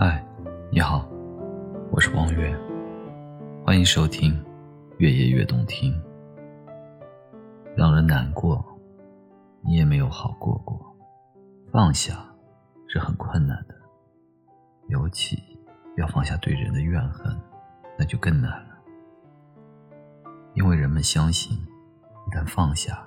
[0.00, 0.24] 嗨，
[0.70, 1.04] 你好，
[1.90, 2.56] 我是王月，
[3.66, 4.32] 欢迎收听
[4.98, 5.92] 《越夜越动听》。
[7.74, 8.64] 让人难过，
[9.60, 10.80] 你也没有好过过。
[11.72, 12.24] 放下
[12.86, 13.74] 是很困难的，
[14.86, 15.42] 尤其
[15.96, 17.36] 要放下对人的怨恨，
[17.98, 18.78] 那就更难了。
[20.54, 23.04] 因为人们相信，一旦放下，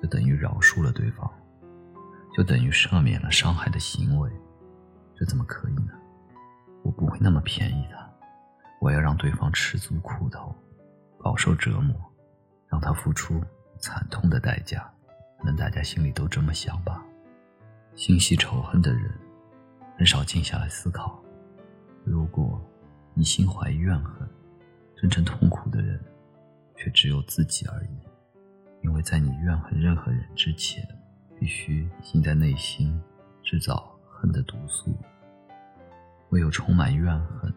[0.00, 1.28] 就等于饶恕了对方，
[2.32, 4.30] 就等于赦免了伤害的行为。
[5.16, 5.92] 这怎么可以呢？
[6.82, 7.96] 我不会那么便宜的，
[8.80, 10.54] 我要让对方吃足苦头，
[11.18, 11.94] 饱受折磨，
[12.68, 13.40] 让他付出
[13.78, 14.88] 惨痛的代价。
[15.38, 17.02] 可能大家心里都这么想吧。
[17.94, 19.10] 心系仇恨的人，
[19.96, 21.20] 很少静下来思考。
[22.04, 22.60] 如果
[23.14, 24.28] 你心怀怨恨，
[24.96, 26.00] 真正痛苦的人，
[26.76, 27.98] 却只有自己而已。
[28.82, 30.84] 因为在你怨恨任何人之前，
[31.38, 33.00] 必须先在内心
[33.42, 34.96] 制造恨的毒素。
[36.32, 37.52] 唯有充满怨恨，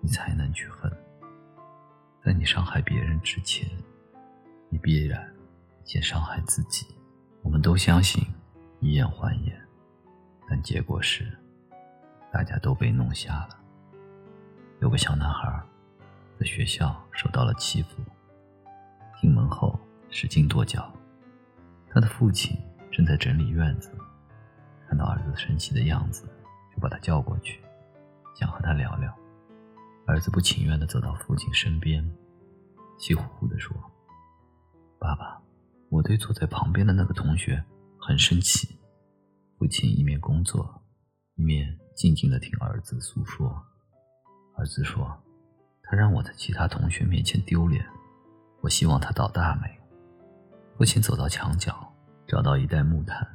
[0.00, 0.90] 你才能去恨。
[2.24, 3.68] 在你伤害别人之前，
[4.70, 5.30] 你必然
[5.84, 6.86] 先伤害自己。
[7.42, 8.26] 我们都相信
[8.80, 9.54] 以眼还眼，
[10.48, 11.30] 但结果是，
[12.32, 13.58] 大家都被弄瞎了。
[14.80, 15.62] 有个小男孩，
[16.40, 18.02] 在学校受到了欺负，
[19.20, 19.78] 进门后
[20.08, 20.90] 使劲跺脚。
[21.90, 22.56] 他的父亲
[22.90, 23.92] 正在整理院子，
[24.88, 26.24] 看到儿子生气的样子，
[26.74, 27.60] 就把他叫过去。
[28.38, 29.10] 想和他聊聊，
[30.06, 32.06] 儿子不情愿地走到父亲身边，
[32.98, 33.74] 气呼呼地说
[35.00, 35.40] ：“爸爸，
[35.88, 37.64] 我对坐在旁边的那个同学
[37.98, 38.78] 很生气。”
[39.56, 40.82] 父亲一面工作，
[41.36, 43.64] 一面静静地听儿子诉说。
[44.54, 45.18] 儿子说
[45.82, 47.86] ：“他让我在其他同学面前丢脸，
[48.60, 49.80] 我希望他倒大霉。”
[50.76, 51.90] 父亲走到墙角，
[52.26, 53.26] 找到一袋木炭，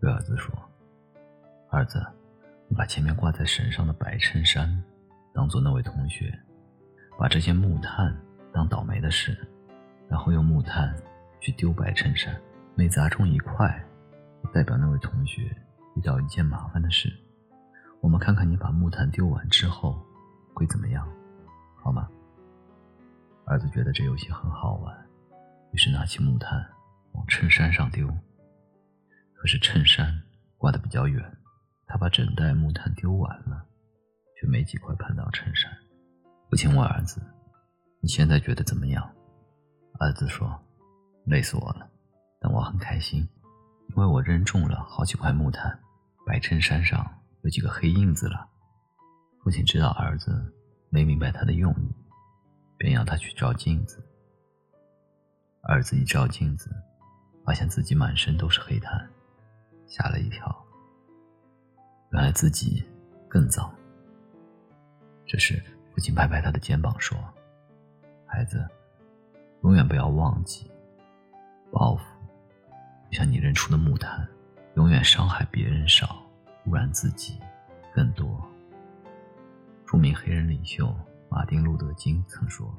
[0.00, 0.52] 对儿子说
[1.70, 2.04] ：“儿子。”
[2.76, 4.82] 把前面挂在绳上的白衬衫
[5.34, 6.32] 当做那位同学，
[7.18, 8.16] 把这些木炭
[8.52, 9.36] 当倒霉的事，
[10.08, 10.94] 然后用木炭
[11.40, 12.40] 去丢白衬衫，
[12.74, 13.84] 每砸中一块，
[14.52, 15.42] 代表那位同学
[15.96, 17.12] 遇到一件麻烦的事。
[18.00, 20.00] 我们看看你把木炭丢完之后
[20.54, 21.08] 会怎么样，
[21.82, 22.08] 好吗？
[23.44, 24.94] 儿子觉得这游戏很好玩，
[25.72, 26.64] 于是拿起木炭
[27.12, 28.06] 往衬衫上丢，
[29.34, 30.22] 可是衬衫
[30.58, 31.24] 挂得比较远。
[31.88, 33.64] 他把整袋木炭丢完了，
[34.38, 35.72] 却没几块碰到衬衫。
[36.50, 37.20] 父亲问儿子
[38.00, 39.10] ：“你现在觉得怎么样？”
[39.98, 40.56] 儿子说
[41.24, 41.90] ：“累死我了，
[42.38, 43.26] 但我很开心，
[43.88, 45.76] 因为我扔中了好几块木炭，
[46.26, 47.04] 白衬衫上
[47.42, 48.46] 有几个黑印子了。”
[49.42, 50.54] 父亲知道儿子
[50.90, 51.94] 没明白他的用意，
[52.76, 54.04] 便要他去照镜子。
[55.62, 56.70] 儿子一照镜子，
[57.44, 59.08] 发现自己满身都是黑炭，
[59.86, 60.64] 吓了一跳。
[62.10, 62.82] 原来自己
[63.28, 63.72] 更脏。
[65.26, 67.18] 这时，父亲拍拍他的肩膀说
[68.24, 68.66] ：“孩子，
[69.62, 70.70] 永远不要忘记，
[71.70, 72.02] 报复
[73.10, 74.26] 就像你扔出的木炭，
[74.76, 76.22] 永远伤害别人少，
[76.64, 77.38] 污染自己
[77.94, 78.42] 更多。”
[79.86, 80.94] 著名黑人领袖
[81.28, 82.74] 马丁·路德·金曾说：“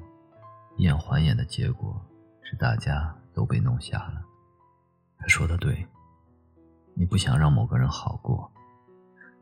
[0.78, 2.00] 眼还眼的结果
[2.42, 4.22] 是大家都被弄瞎了。”
[5.18, 5.86] 他说的对，
[6.94, 8.50] 你不想让某个人好过。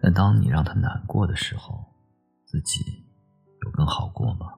[0.01, 1.85] 但当你让他难过的时候，
[2.47, 3.05] 自己
[3.63, 4.55] 有更好过吗？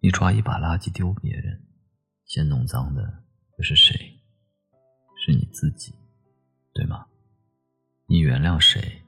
[0.00, 1.62] 你抓一把垃圾丢别人，
[2.24, 3.24] 先弄脏的
[3.56, 4.20] 又是谁？
[5.16, 5.94] 是你自己，
[6.72, 7.06] 对吗？
[8.06, 9.02] 你原谅谁，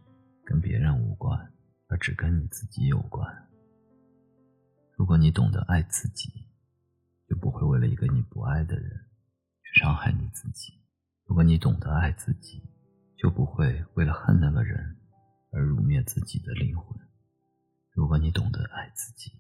[0.44, 1.52] 跟别人无关，
[1.88, 3.48] 而只跟你自己有关。
[4.96, 6.48] 如果你懂得爱自己，
[7.28, 9.06] 就不会为了一个你不爱的人
[9.62, 10.74] 去伤害你自己。
[11.24, 12.62] 如果你懂得爱自己，
[13.20, 14.96] 就不会为了恨那个人
[15.52, 16.98] 而辱灭自己的灵魂。
[17.92, 19.32] 如果你懂得爱自己，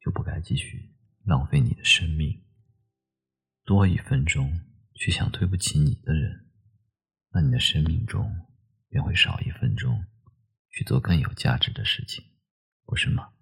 [0.00, 2.42] 就不该继续浪费你的生命。
[3.64, 4.60] 多一分钟
[4.94, 6.50] 去想对不起你的人，
[7.32, 8.48] 那你的生命中
[8.88, 10.06] 便会少一分钟
[10.70, 12.24] 去做更有价值的事情，
[12.84, 13.32] 不是吗？